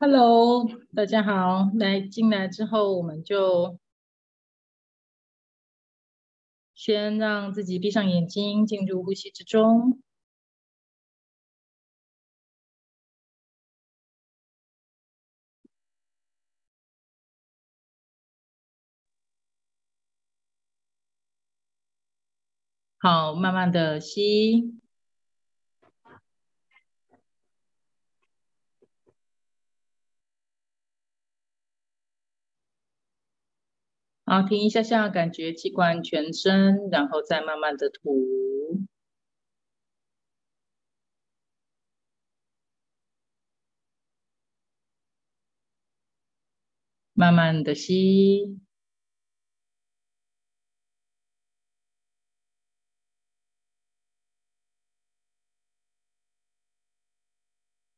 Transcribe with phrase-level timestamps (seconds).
[0.00, 1.70] Hello，大家好。
[1.78, 3.78] 来进来之后，我们就
[6.74, 10.02] 先让自己闭上眼睛，进入呼吸之中。
[23.00, 24.78] 好，慢慢的吸。
[34.28, 38.78] 好，停一下下，感觉气管全身，然后再慢慢的吐，
[47.14, 48.58] 慢慢的吸，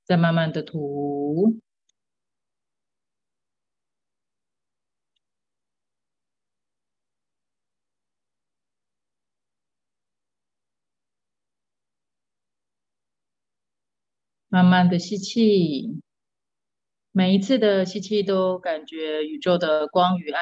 [0.05, 1.61] 再慢慢的吐。
[14.53, 16.03] 慢慢的吸气，
[17.13, 20.41] 每一次的吸气都感觉宇宙的光与爱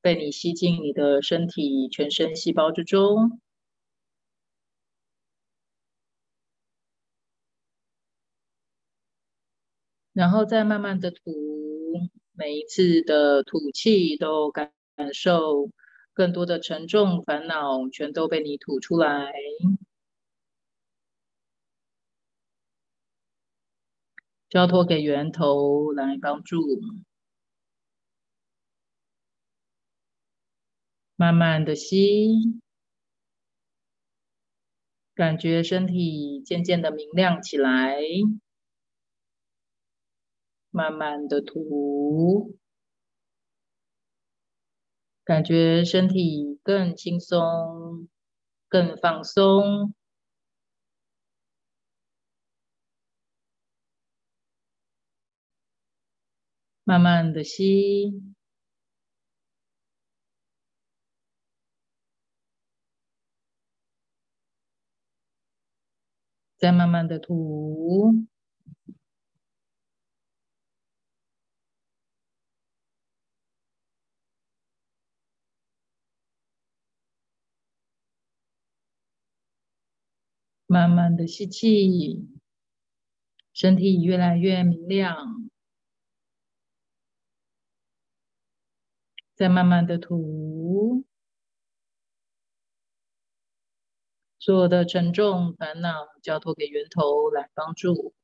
[0.00, 3.40] 被你吸进你的身体全身细胞之中，
[10.14, 11.20] 然后再慢慢的吐，
[12.32, 14.72] 每一次的吐气都感
[15.12, 15.70] 受
[16.14, 19.30] 更多的沉重烦恼全都被你吐出来。
[24.54, 26.60] 交托给源头来帮助，
[31.16, 32.60] 慢慢的吸，
[35.12, 37.98] 感觉身体渐渐的明亮起来，
[40.70, 42.56] 慢慢的吐，
[45.24, 48.08] 感觉身体更轻松，
[48.68, 49.92] 更放松。
[56.84, 58.22] 慢慢的吸，
[66.58, 68.26] 再慢慢的吐，
[80.66, 82.28] 慢慢的吸气，
[83.54, 85.50] 身体越来越明亮。
[89.44, 91.04] 再慢慢的吐，
[94.38, 98.14] 所有的沉重烦恼交托给源头来帮助。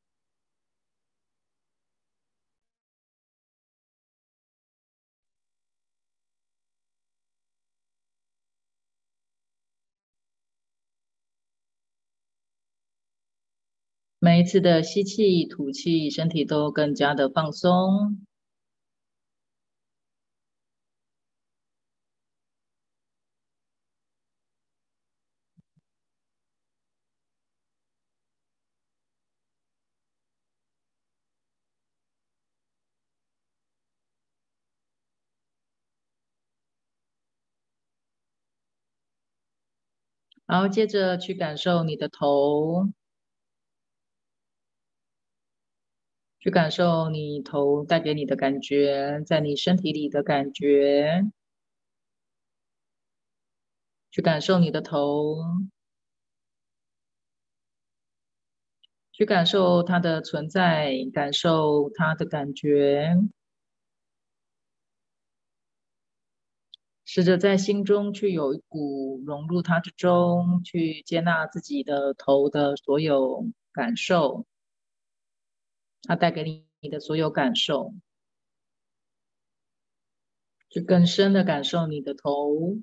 [14.19, 18.27] 每一次的吸气、吐气，身体都更加的放松。
[40.51, 42.91] 然后接着去感受你的头，
[46.41, 51.23] 去感受你头带给你的感觉，在你身体里的感觉，
[54.13, 55.37] 去感受你的头，
[59.13, 63.17] 去感受它的存在，感受它的感觉。
[67.13, 74.47] 试着在心中去有一股融入它之中，去接纳自己的头的所有感受，
[76.05, 77.93] 它带给你你的所有感受，
[80.69, 82.79] 去更深的感受你的头，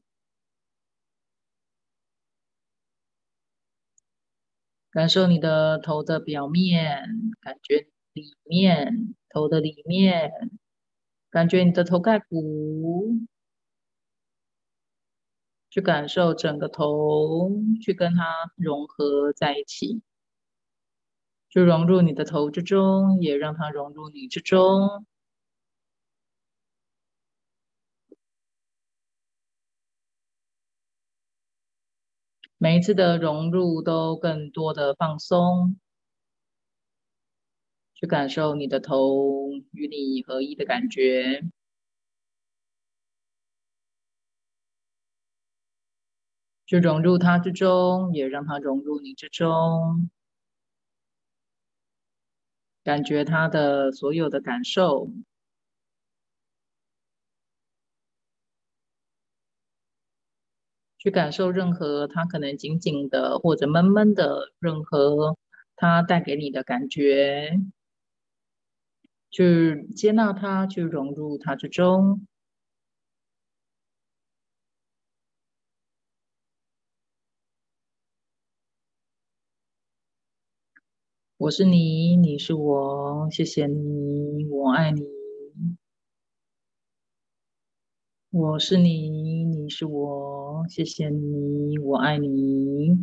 [4.92, 10.34] 感受你的头的表面，感觉里面头的里面，
[11.30, 13.22] 感觉你的头盖骨。
[15.78, 17.52] 去感受整个头，
[17.84, 20.02] 去跟它融合在一起，
[21.50, 25.06] 就融入你的头之中，也让它融入你之中。
[32.58, 35.78] 每一次的融入都更多的放松，
[37.94, 41.44] 去感受你的头与你合一的感觉，
[46.68, 50.10] 去融入它之中，也让它融入你之中，
[52.86, 55.10] 感觉它的所有的感受。
[61.00, 65.38] 去感受任何它可能紧紧的或者闷闷的，任何
[65.76, 67.52] 它带给你的感觉，
[69.32, 72.28] 去接纳它，去融入它之中。
[81.38, 85.04] 我是你，你是我，谢谢你，我爱你。
[88.32, 92.98] 我是你，你是我，谢谢你，我爱你。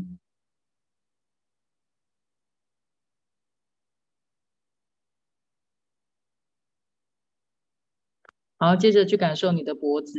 [8.56, 10.19] 好，接着去感受你的脖子，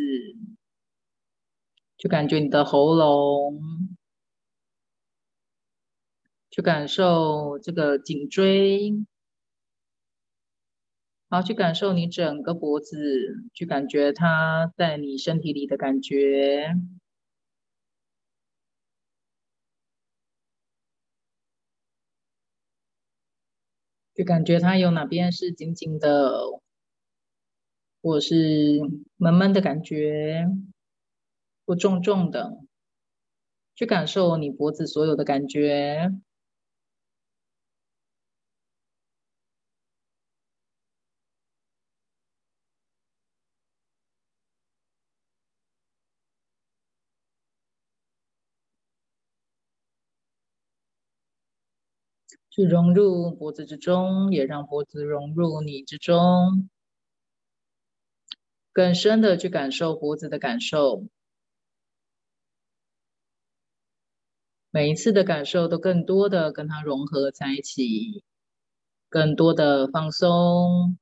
[1.97, 3.59] 去感觉你的喉咙，
[6.55, 9.05] 去感受这个颈椎。
[11.29, 16.73] 好，去感受你整个脖子，去感觉它在你身体里的感觉，
[24.15, 26.61] 去感觉它有哪边是紧紧的，
[28.01, 28.79] 或是
[29.17, 30.47] 闷闷的感觉，
[31.65, 32.59] 或重重的，
[33.75, 36.11] 去感受你脖子所有的感觉。
[52.49, 56.69] 去融入脖子之中，也让脖子融入你之中，
[58.73, 61.05] 更深的去感受脖子的感受。
[64.71, 68.23] 每一次的感受都更多的跟它融合在一起，
[69.09, 70.97] 更多的放松。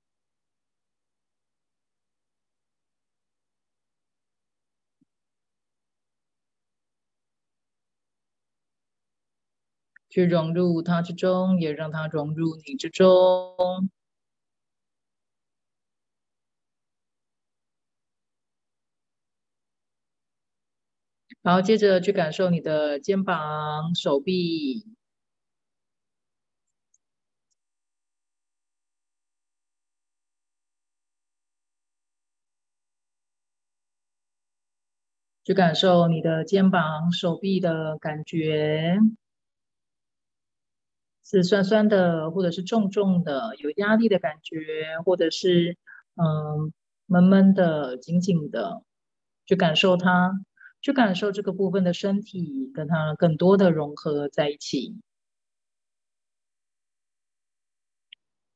[10.14, 13.90] 去融入它之中，也让它融入你之中。
[21.42, 24.86] 然后接着去感受你的肩膀、手臂，
[35.46, 38.98] 去感受你的肩膀、手臂的感觉。
[41.34, 44.58] 是酸酸的，或者是重重的，有压力的感觉，
[45.06, 45.78] 或者是
[46.16, 46.72] 嗯
[47.08, 48.84] 闷闷的、紧紧的，
[49.46, 50.32] 去感受它，
[50.82, 55.02] 去感受这个部分的身体跟它更多的融合在一起。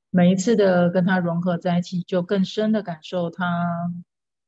[0.10, 3.65] 每一次的跟它融合在一起，就更深的感受它，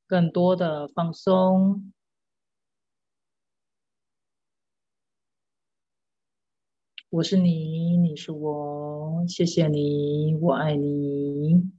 [0.07, 1.91] 更多的放松。
[7.11, 11.71] 我是你，你是我，谢谢你，我爱你。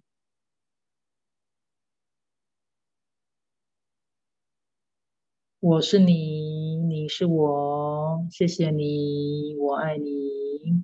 [5.61, 10.83] 我是你，你是我，谢谢你，我爱你。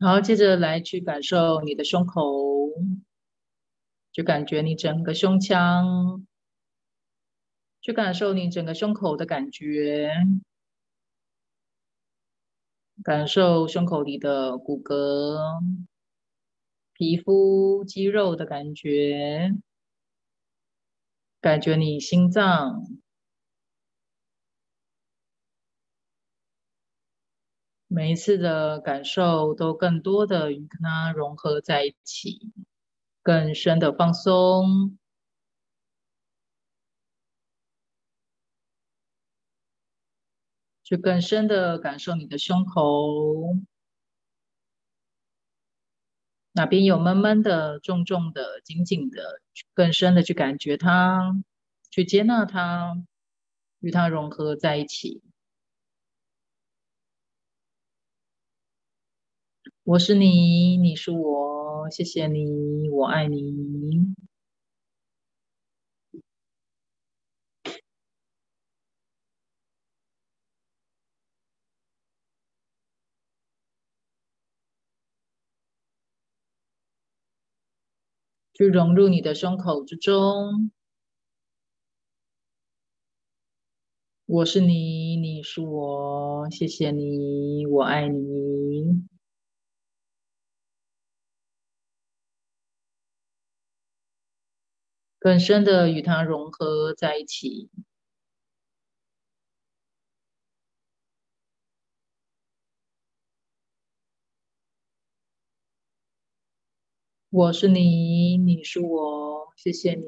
[0.00, 2.68] 好，接着来去感受你的胸口。
[4.12, 6.26] 就感觉你整个胸腔，
[7.80, 10.12] 去感受你整个胸口的感觉，
[13.04, 15.62] 感受胸口里的骨骼、
[16.92, 19.54] 皮肤、肌肉的感觉，
[21.40, 22.84] 感觉你心脏，
[27.86, 32.52] 每一次的感受都更多的与它融合在一起。
[33.22, 34.96] 更深的放松，
[40.82, 43.54] 去更深的感受你的胸口，
[46.52, 49.40] 哪边有闷闷的、重重的、紧紧的，
[49.74, 51.32] 更深的去感觉它，
[51.90, 52.96] 去接纳它，
[53.80, 55.22] 与它融合在一起。
[59.90, 64.14] 我是你，你是我，谢谢你，我爱你。
[78.54, 80.70] 去融入你的胸口之中。
[84.26, 89.19] 我是你，你是我，谢谢你，我爱你。
[95.20, 97.68] 更深的与它融合在一起。
[107.32, 110.04] 我是你，你是我，谢谢你，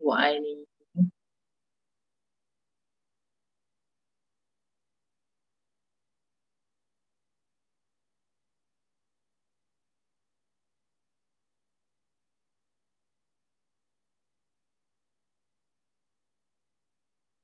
[0.00, 0.67] 我爱你。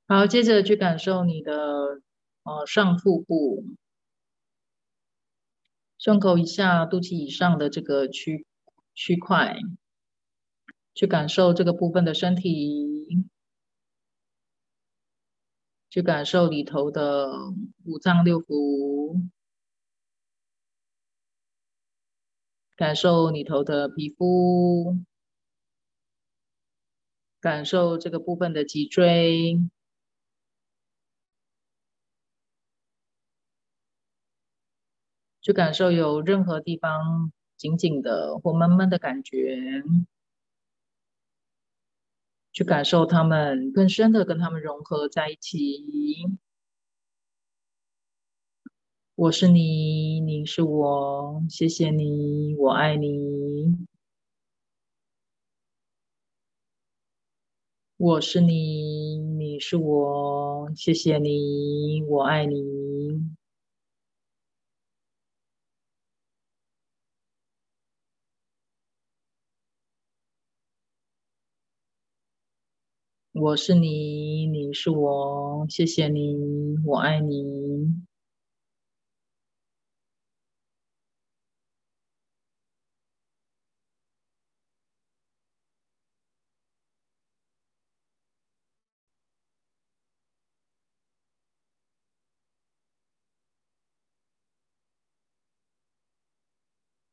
[0.06, 1.54] 好，接着去感受你的
[2.42, 3.64] 呃上腹部、
[5.96, 8.46] 胸口以下、肚脐以上的这个区
[8.94, 9.56] 区块，
[10.94, 13.24] 去感受这个部分的身体，
[15.88, 17.30] 去感受里头的
[17.86, 19.22] 五脏六腑，
[22.76, 24.98] 感受里头的皮肤，
[27.40, 29.58] 感受这个部分的脊椎。
[35.44, 39.58] 去感受有任何地方紧紧的或闷闷的感觉，
[42.50, 45.84] 去感受它们更深的跟它们融合在一起。
[49.16, 53.86] 我是你，你是我，谢谢你，我爱你。
[57.98, 62.83] 我是你，你是我，谢谢你，我爱你。
[73.34, 78.04] 我是你，你是我，谢谢你，我爱你。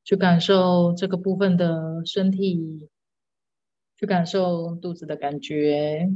[0.07, 2.89] 去感受这个部分的身体。
[4.01, 6.09] 去感受肚子的感觉，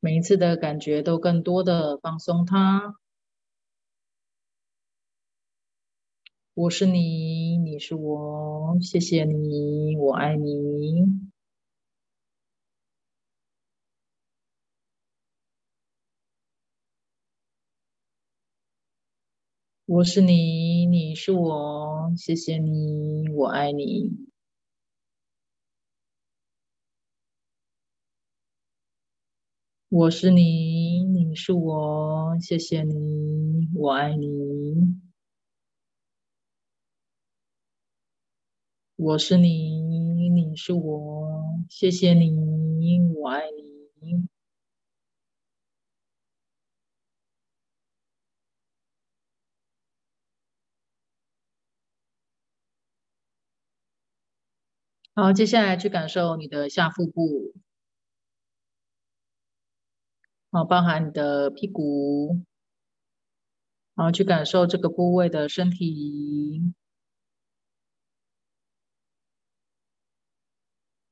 [0.00, 2.96] 每一次的感觉都更多的放松它。
[6.54, 11.30] 我是你，你是我，谢谢你，我爱你。
[19.86, 24.33] 我是你，你是我，谢谢你，我爱你。
[29.96, 34.26] 我是你，你是我，谢谢你，我爱你。
[38.96, 42.32] 我是你，你是我，谢谢你，
[43.14, 43.42] 我爱
[44.02, 44.28] 你。
[55.16, 57.52] 好，接下来去感受你的下腹部。
[60.54, 62.44] 好，包含你的屁股，
[63.96, 66.72] 然后去感受这个部位的身体，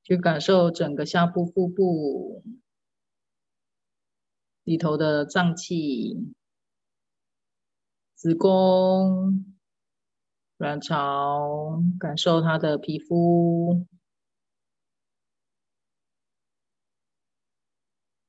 [0.04, 2.44] 去感受整个下部腹部
[4.62, 6.32] 里头的脏器、
[8.14, 9.56] 子宫、
[10.56, 13.88] 卵巢，感受它的皮肤。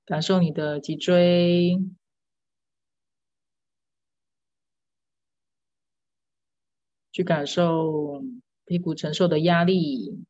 [0.05, 1.79] 感受你的脊椎，
[7.11, 8.21] 去感受
[8.65, 10.25] 屁股承受的压力，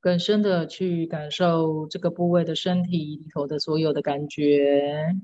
[0.00, 5.14] 更深的去感受这个部位的身体里头的所有的感觉。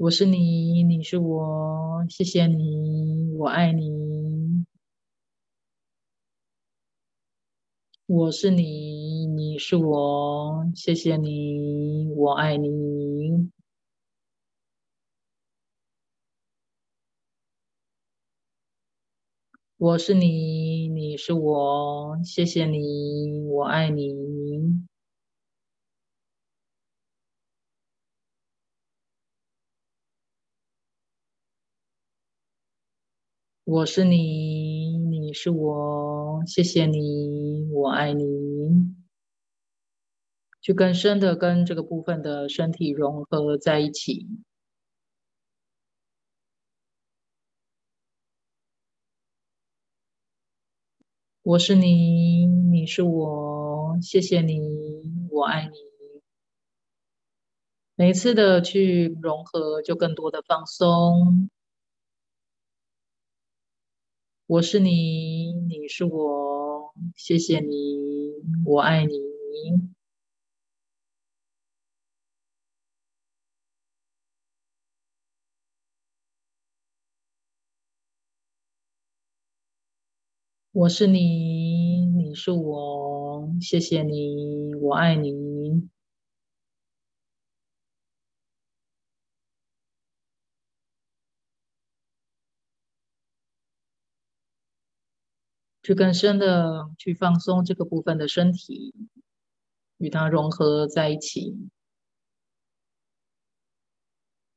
[0.00, 4.64] 我是你，你是我，谢谢你，我爱你。
[8.06, 13.50] 我是你，你是我，谢谢你，我爱你。
[19.76, 24.89] 我是你，你是我，谢谢你，我爱你。
[33.72, 38.24] 我是你，你是我，谢谢你，我爱你。
[40.60, 44.26] 去更深的跟这个部分的身体融合在一起。
[51.42, 54.58] 我是你，你是我，谢谢你，
[55.30, 55.76] 我爱你。
[57.94, 61.48] 每一次的去融合，就更多的放松。
[64.50, 68.32] 我是你，你是我，谢谢你，
[68.64, 69.12] 我爱你。
[80.72, 85.88] 我是你，你是我，谢谢你，我爱你。
[95.82, 98.94] 去更深的去放松这个部分的身体，
[99.98, 101.70] 与它融合在一起。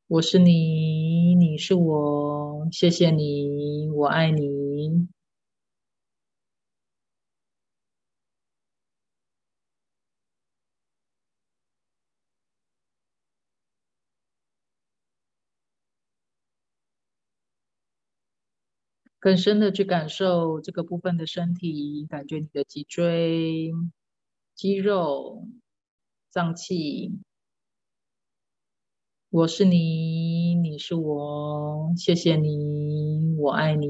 [0.08, 5.13] 我是你，你是我，谢谢你，我爱你。
[19.24, 23.72] 更深的去感受这个部分的身体，感觉你的脊椎、
[24.54, 25.48] 肌肉、
[26.30, 27.22] 脏器。
[29.30, 33.88] 我是你，你是我，谢谢你，我爱你。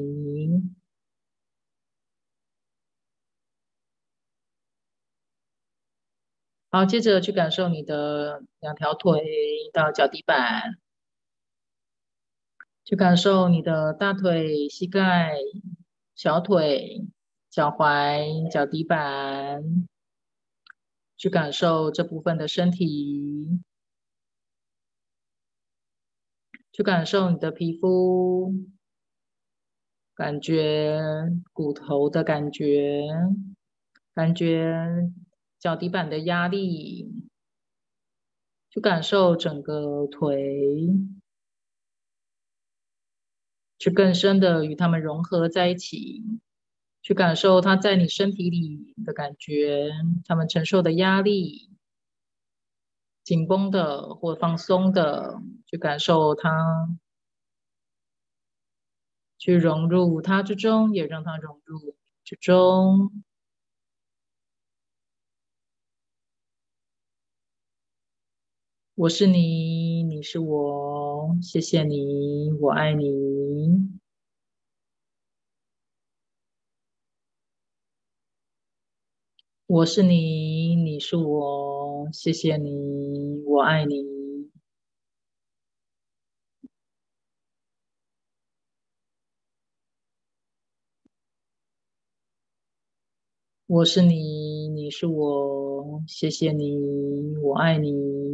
[6.70, 9.20] 好，接着去感受你的两条腿
[9.74, 10.83] 到脚底板。
[12.86, 15.36] 去感受你的大腿、膝盖、
[16.16, 17.08] 小腿、
[17.50, 19.88] 脚踝、脚底板，
[21.16, 23.62] 去感受这部分的身体，
[26.74, 28.54] 去感受你的皮肤，
[30.14, 31.00] 感觉
[31.54, 33.08] 骨头的感觉，
[34.14, 35.10] 感觉
[35.58, 37.10] 脚底板的压力，
[38.70, 40.90] 去感受整个腿。
[43.84, 46.24] 去更深的与他们融合在一起，
[47.02, 49.92] 去感受他在你身体里的感觉，
[50.26, 51.70] 他们承受的压力，
[53.26, 56.98] 紧绷的或放松的，去感受它，
[59.38, 63.22] 去融入它之中，也让它融入之中。
[69.04, 74.00] 我是你，你是我，谢谢你，我爱你。
[79.68, 84.50] 我是你，你是我，谢谢你，我爱你。
[93.68, 98.33] 我是你，你是我，谢谢你，我爱你。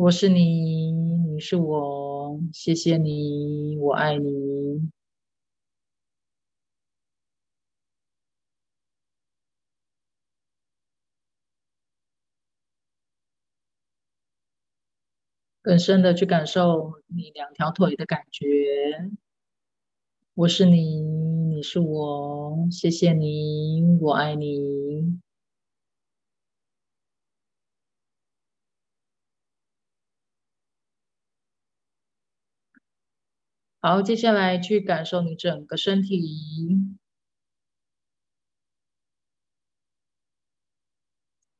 [0.00, 4.90] 我是你，你是我，谢谢你，我爱你。
[15.62, 18.46] 更深的去感受你两条腿的感觉。
[20.34, 25.20] 我是你，你是我，谢谢你，我爱你。
[33.82, 36.20] 好，接下来去感受你整个身体，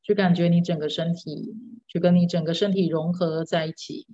[0.02, 1.54] 去感觉你整个身体，
[1.88, 4.06] 去跟你整个身体融合在一起。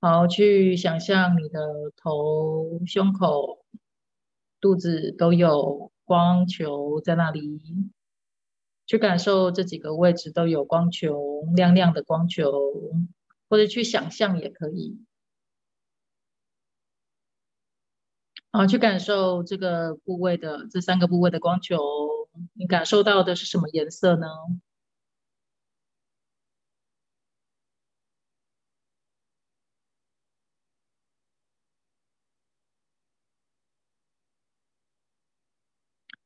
[0.00, 1.58] 好，去想象你的
[1.96, 3.64] 头、胸口、
[4.60, 7.60] 肚子都有光球在那里。
[8.88, 12.50] 去感受这几个位置都有光球，亮亮的光球，
[13.48, 15.04] 或者去想象也可以。
[18.50, 21.76] 好，去感受这个部位的这三个部位的光球，
[22.54, 24.26] 你感受到的是什么颜色呢？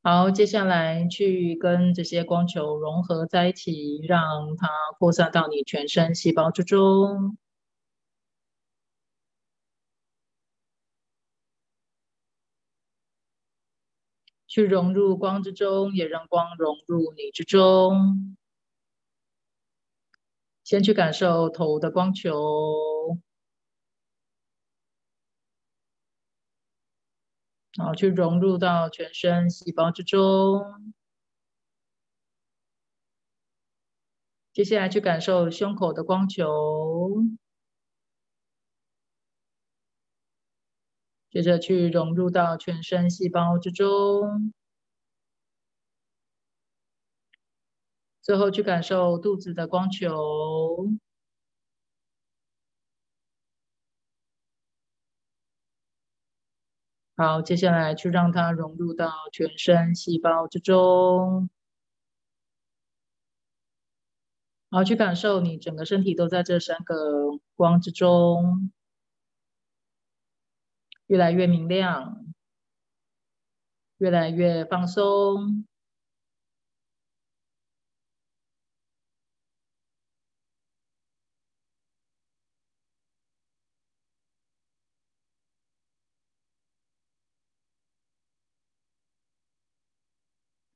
[0.04, 7.36] 好，接下来去跟这些光球融合在一起，让它扩散到你全身细胞之中，
[14.48, 18.36] 去融入光之中，也让光融入你之中。
[20.64, 22.91] 先去感受头的光球。
[27.78, 30.92] 好，去融入到全身细胞之中。
[34.52, 36.46] 接下来去感受胸口的光球，
[41.30, 44.52] 接着去融入到全身细胞之中，
[48.20, 50.90] 最后去感受肚子的光球。
[57.16, 61.50] 好，接下来去让它融入到全身细胞之中，
[64.70, 66.94] 好，去感受你整个身体都在这三个
[67.54, 68.72] 光之中，
[71.06, 72.24] 越来越明亮，
[73.98, 75.66] 越来越放松。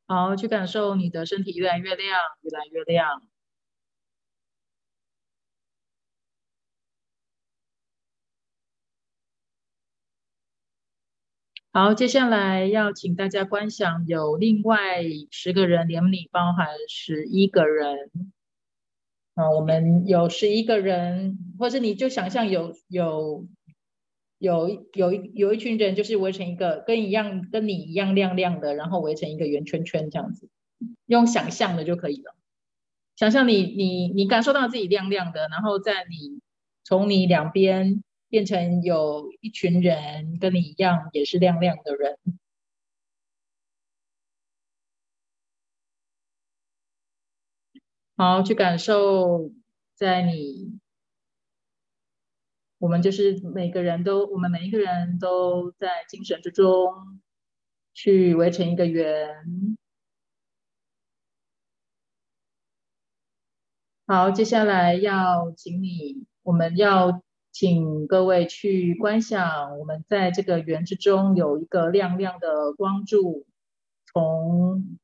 [0.07, 3.23] 好，去感受你的身体越来越亮，越来越亮。
[11.73, 18.11] 好，接下来要请大家观想，有另外十个人，连你包含十一个人。
[19.35, 23.47] 啊，我们有十一个人，或者你就想象有有。
[24.39, 30.49] 有有一有一群人，就是围成一个跟一样跟你一样亮亮的，然后围成一个圆圈圈这样子，
[31.07, 32.35] 用想象的就可以了。
[33.17, 36.41] 想象你你你感受到自己亮亮的，然后在你
[36.85, 42.19] 从你两边变成有一群人跟你一样也是亮亮的人，
[48.17, 49.51] 好去感受
[49.95, 50.79] 在你。
[52.79, 57.23] 我们就是每个人都，我们每一个人都在精神之中
[57.95, 59.77] 去围成一个圆。
[64.07, 73.47] 好，接下来要请你，我们要请各位去观想，我们在这个圆之中有一个亮亮的光柱，
[74.05, 74.99] 从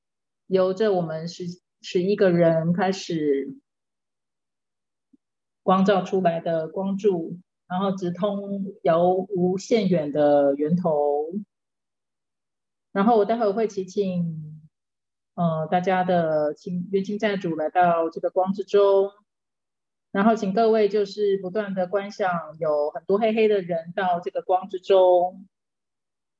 [0.47, 1.45] 由着我们十
[1.81, 3.57] 十一个人开始
[5.63, 7.41] 光照出来的光柱。
[7.73, 11.33] 然后直通由无限远的源头，
[12.93, 14.61] 然后我待会会祈请，
[15.37, 19.11] 呃，大家的亲冤亲债主来到这个光之中，
[20.11, 25.49] 然后请各位就是不断的观想，有很多黑黑的人到这个光之中，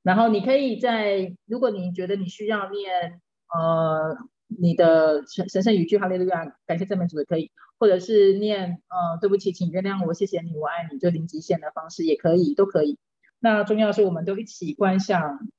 [0.03, 3.19] 然后你可以在，如果你觉得你需要念，
[3.51, 4.15] 呃。
[4.55, 7.51] 你的神神圣语句哈利路亚，感谢赞美主的可以，
[7.83, 12.97] 或者是念呃对不起，请原谅我，谢谢你，我爱你，就零极限的方式也可以，都可以。
[13.39, 15.49] 那重要是我们都一起观想，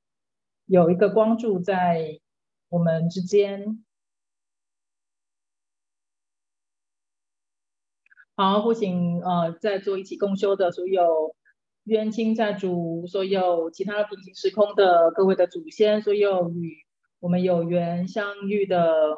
[0.65, 2.19] 有一个光柱在
[2.71, 3.85] 我们之间。
[8.35, 11.37] 好，或请呃在座一起共修的所有
[11.83, 16.83] 冤亲债主，所有其他平行时空的各位的祖先，所有与。
[17.21, 19.17] 我们有缘相遇的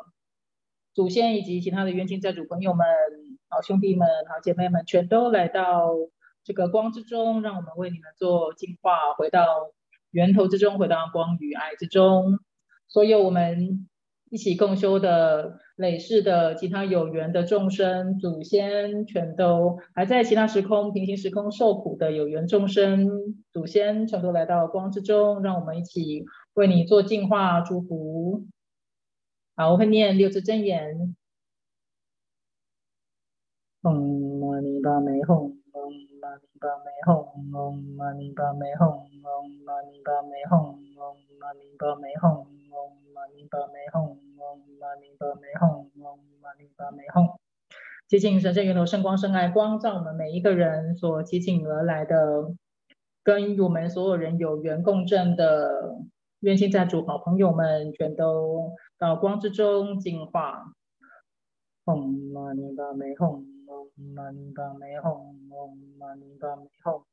[0.97, 2.87] 祖先以及其他的冤亲债主朋友们、
[3.51, 5.91] 好兄弟们、好姐妹们，全都来到
[6.43, 9.45] 这个光之中，让我们为你们做净化，回到
[10.11, 12.39] 源头之中，回到光与爱之中。
[12.89, 13.87] 所有我们
[14.31, 26.25] 一起共修的累世的其他有缘的众生、祖先，全都还在其他时空、平行时空受苦的有缘众生、祖先，全都来到光之中，让我们一起。
[26.55, 28.47] 为你做净化祝福，
[29.59, 31.17] 好，我会念六字真言。
[33.81, 35.33] 嗡嘛呢叭咪吽，
[35.73, 37.25] 嗡嘛呢叭咪吽，
[37.57, 38.85] 嗡嘛呢叭咪吽，
[39.25, 47.37] 嗡嘛呢叭咪吽，嗡嘛呢叭咪吽，嗡嘛呢叭咪吽，嗡嘛呢叭咪吽，嗡嘛呢叭咪吽。
[48.09, 52.53] 接近神圣源头圣光圣爱光照我们每一个人所提醒而来的，
[53.25, 55.97] 跟我们所有人有缘共振的。
[56.41, 60.73] 愿亲在主好朋友们全都到光之中净化。
[61.85, 67.05] 嗡嘛呢叭咪吽，嗡嘛呢叭咪吽，嗡嘛呢叭咪吽，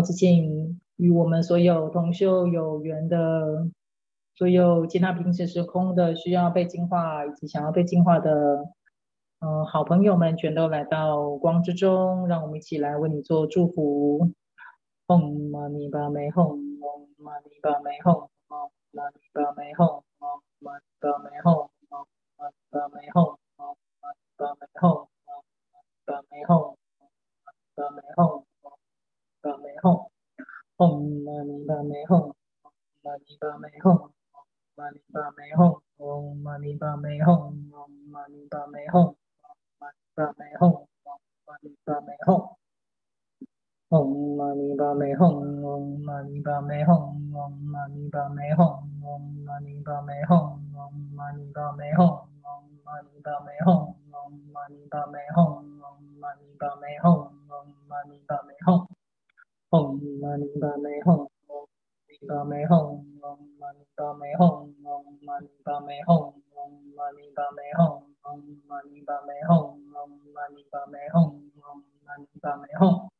[0.00, 3.68] 好，致敬与我们所有同修有缘的。
[4.34, 8.64] 所有其他平行时空的需要被净化以及想要被净化的，
[9.40, 14.32] 嗯，好朋友们全都来到光之中，让我们一起来为你做祝福。
[15.08, 16.46] 嗡嘛呢叭咪吽，
[16.80, 21.68] 嗡嘛呢叭咪吽，嗡嘛呢叭咪吽，嗡嘛呢叭咪吽，
[64.40, 64.42] 吽，
[64.84, 67.80] 嗡嘛呢叭咪吽，嗡嘛呢叭咪吽，
[68.24, 69.52] 嗡嘛呢叭咪吽，
[69.92, 71.16] 嗡嘛呢叭咪吽，
[71.60, 73.10] 嗡嘛呢叭咪吽。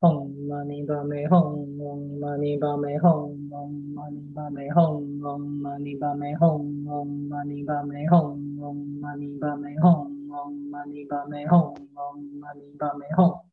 [0.00, 0.04] 吽
[0.48, 1.32] 嘛呢叭咪吽，
[1.78, 3.06] 嗡嘛呢叭咪吽，
[3.50, 4.80] 嗡嘛呢叭咪吽，
[5.20, 6.42] 嗡嘛呢叭咪吽，
[6.88, 8.16] 嗡嘛呢叭咪吽，
[8.58, 9.84] 嗡嘛呢叭咪吽，
[10.30, 13.49] 嗡嘛呢叭咪吽，嗡嘛呢叭咪吽。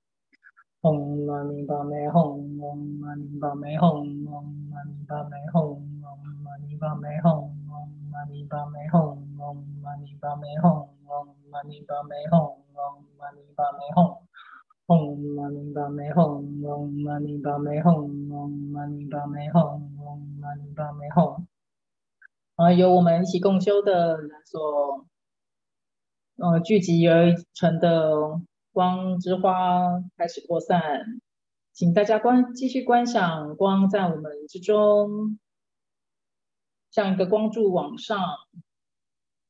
[0.88, 2.16] 嗡嘛呢叭咪吽，
[2.60, 3.84] 嗡嘛呢叭咪吽，
[4.26, 7.28] 嗡嘛呢叭咪吽，嗡嘛呢叭咪吽，
[7.68, 12.58] 嗡嘛呢叭咪吽，嗡嘛呢叭咪吽，
[14.88, 16.22] 嗡嘛呢叭咪吽，
[16.62, 17.92] 嗡嘛呢叭咪吽，
[18.30, 21.44] 嗡嘛呢叭咪吽，
[22.56, 25.06] 啊，由我们一起共修的人所，
[26.38, 28.40] 呃，聚集而成的。
[28.78, 31.20] 光之花开始扩散，
[31.74, 35.40] 请大家观继续观想光在我们之中，
[36.92, 38.20] 像一个光柱往上，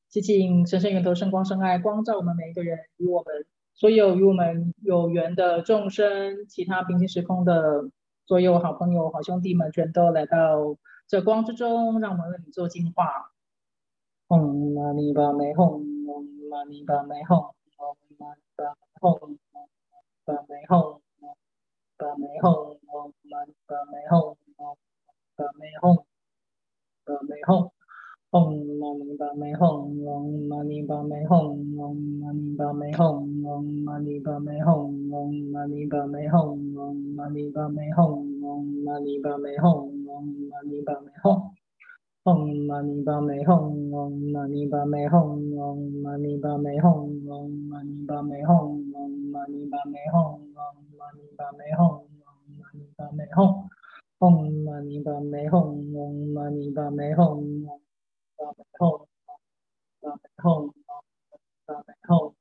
[0.08, 7.92] 接近神圣源头圣光圣爱光照我们每一个人，与我们所有与我们有缘的众生，其他平行时空的
[8.28, 13.34] 所有好朋友、好兄弟们，全都来到这光之中，让我们为你做净化。
[14.30, 18.87] 嗡嘛呢叭咪吽，嗡嘛呢叭咪吽，嗡嘛呢叭。
[19.01, 19.39] home
[20.25, 20.99] from my home
[21.99, 24.36] from my home from my home
[25.38, 25.99] from my home
[27.07, 27.69] from my home
[28.31, 34.62] Om Mani Padme Hum, Om Mani Padme Hum, Om Mani Padme Hum, Om Mani Padme
[34.67, 40.83] Hum, Om Mani Padme Hum, Om Mani Padme Hum, Om Mani Padme Hum, Om Mani
[40.86, 41.57] Padme Hum.
[42.28, 43.56] 嗡嘛呢叭咪吽，
[43.90, 45.16] 嗡嘛呢叭咪吽，
[45.56, 46.92] 嗡嘛呢叭咪吽，
[47.26, 48.52] 嗡嘛呢叭咪吽，
[48.92, 53.40] 嗡嘛呢叭咪吽，嗡嘛呢叭咪吽，嗡嘛呢叭咪吽，
[54.20, 55.63] 嗡嘛呢叭咪吽，
[55.96, 57.92] 嗡嘛呢叭咪吽，嗡嘛呢叭咪吽，嗡嘛呢
[61.66, 62.34] 叭咪吽。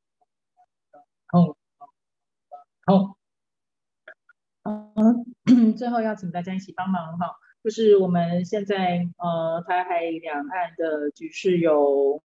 [4.65, 7.46] 嗯，最后要请大家一起帮忙哈。
[7.67, 12.23] 就是我们现在呃，台海两岸的局势有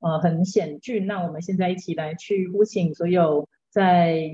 [0.00, 4.32] 呃很险峻，那我们现在一起来去呼请所有在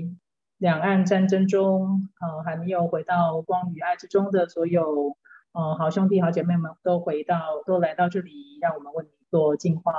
[0.57, 5.15] 两岸战争中呃还没有回到光与爱之中的所有
[5.51, 9.93] 呃好兄弟好姐妹们，都回到都来到这里，让我们为你做净化，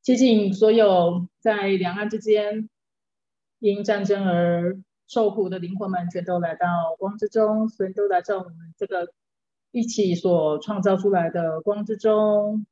[0.00, 2.70] 接近所有在两岸之间
[3.58, 4.80] 因战争而。
[5.06, 6.66] 受苦的灵魂们全都来到
[6.98, 9.12] 光之中，全都来到我们这个
[9.70, 12.66] 一起所创造出来的光之中，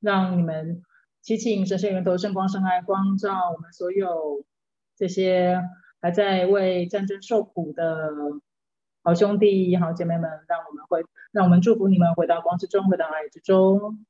[0.00, 0.82] 让你们
[1.22, 4.44] 祈请神圣源头圣光圣爱光照我们所有
[4.96, 5.62] 这些
[6.00, 8.10] 还在为战争受苦的
[9.02, 14.05] 好兄弟、好姐妹们，让我们回，让我们祝福你们回到光之中，回到爱之中。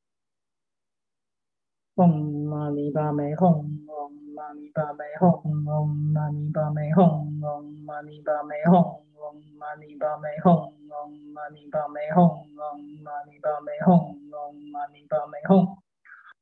[1.96, 7.00] 嗡嘛呢叭咪吽，嗡嘛呢叭咪吽，嗡嘛呢叭咪吽，
[7.40, 10.52] 嗡嘛呢叭咪吽，嗡嘛呢叭咪吽，
[10.92, 12.20] 嗡嘛呢叭咪吽，
[12.60, 13.88] 嗡嘛呢叭咪吽，
[14.28, 14.36] 嗡
[14.70, 15.76] 嘛呢叭咪吽。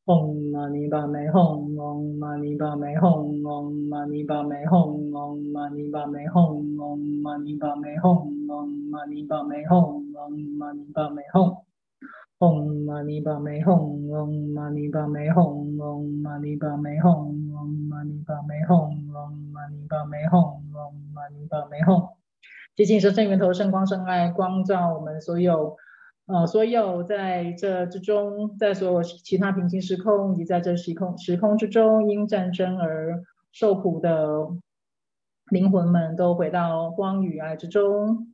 [0.07, 11.57] 唵嘛呢叭咪吽，唵嘛呢叭咪吽，唵嘛呢叭咪吽，唵嘛呢叭咪吽，唵嘛呢叭咪吽，唵嘛呢叭咪吽，唵嘛呢叭咪吽。
[12.45, 17.09] 嗡嘛呢叭咪吽，嗡嘛呢叭咪吽，嗡嘛呢叭咪吽，
[17.53, 22.11] 嗡嘛呢叭咪吽，嗡嘛呢叭咪吽，嗡嘛呢叭咪吽。
[22.77, 25.77] 接近神圣源头，圣光圣爱，光照我们所有，
[26.27, 34.49] 呃，所有在这之中，在所有其他平行时空以及在这时空时空之中因战争而受苦的
[35.51, 38.34] 灵魂们，都回到光与爱之中。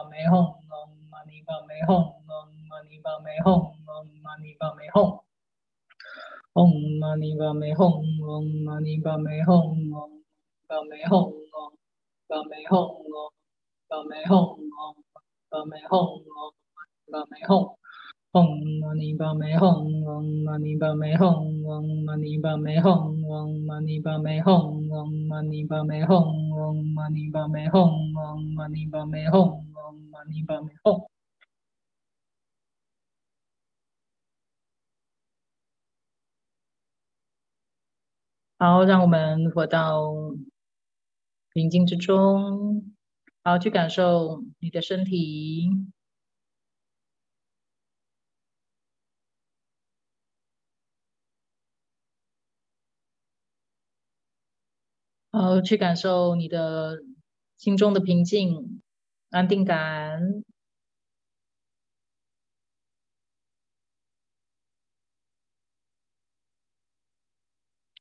[0.00, 4.56] ba me hong long money ba me hong long money ba me hong long money
[4.60, 5.18] ba me hong
[6.56, 10.14] hong money ba me hong long money ba me hong long
[10.68, 11.74] ba me hong long
[12.30, 14.96] ba me hong long
[15.50, 16.54] ba me hong long
[17.12, 17.20] ba
[18.32, 18.62] 嗡叭咪吽。
[18.70, 19.64] 嗡嘛呢叭咪吽，
[20.04, 21.26] 嗡嘛呢叭咪吽，
[21.66, 26.14] 嗡嘛呢叭咪吽，嗡嘛呢叭咪吽，嗡嘛呢叭咪吽，
[26.54, 31.08] 嗡嘛呢叭咪吽，嗡嘛呢叭咪吽，嗡嘛呢叭咪吽。
[38.58, 40.12] 好，让我们回到
[41.52, 42.94] 平静之中，
[43.42, 45.68] 好，去感受你的身体。
[55.34, 56.98] 好去感受你的
[57.56, 58.82] 心中的平静
[59.30, 60.42] 安定感。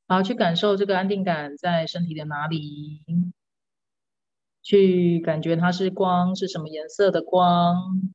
[0.09, 3.03] 好去感受这个安定感在身体的哪里？
[4.65, 8.11] 去感觉它是光是什么颜色的光？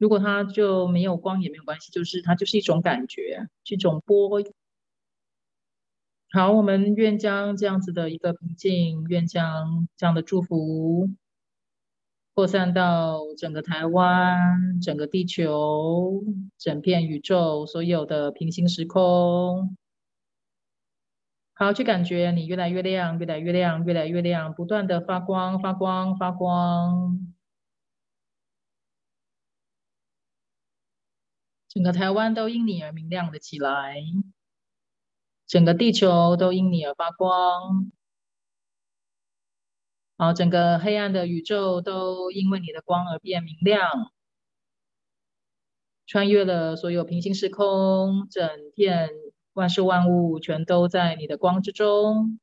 [0.00, 4.30] 如果它就没有光也没有关系就是它就是一种感觉这种波
[6.32, 11.08] 好，我们愿将这样子的一个平静，愿将这样的祝福
[12.34, 16.22] 扩散到整个台湾、整个地球、
[16.56, 19.76] 整片宇宙所有的平行时空。
[21.54, 27.34] 好，去感觉你越来越亮，越来越亮，越来越亮，不断的发光，发光，发光。
[31.68, 33.96] 整个台湾都因你而明亮了起来，
[35.50, 37.90] 整个地球都因你而发光，
[40.16, 44.12] 好，整个黑暗的宇宙都因为你的光而变明亮，
[46.06, 49.10] 穿越了所有平行时空，整片
[49.54, 52.38] 万事万物全都在你的光之中。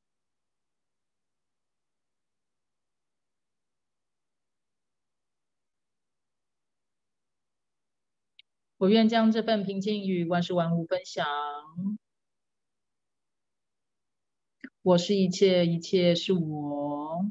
[8.76, 11.26] 我愿将这份平静与万事万物分享。
[14.88, 17.30] 我是一切，一切是我。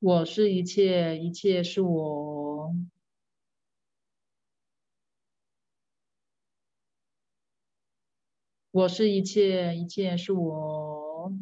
[0.00, 2.74] 我是一切，一切是我。
[8.72, 11.32] 我是一切，一切是我。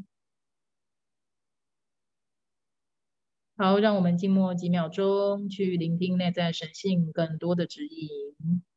[3.56, 8.67] 好，让我们静默几秒钟，去聆听内在神性更多的指引。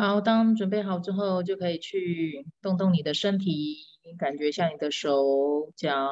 [0.00, 3.76] 好，当准备好之后，就可以去动动你的身体，
[4.18, 6.08] 感觉一下你的手脚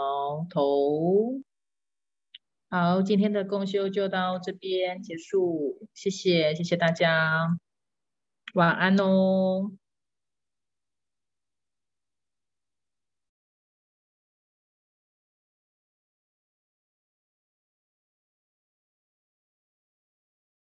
[0.51, 1.41] 头。
[2.69, 7.59] 好，今天的共修就到这边结束，谢谢，谢谢大家，
[8.53, 9.73] 晚安哦。